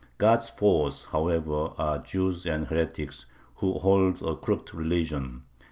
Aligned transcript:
God's 0.17 0.49
foes, 0.49 1.05
however, 1.11 1.73
are 1.77 1.99
Jews 1.99 2.47
and 2.47 2.65
heretics, 2.65 3.27
"who 3.57 3.73
hold 3.77 4.23
a 4.23 4.35
crooked 4.35 4.73
religion." 4.73 5.43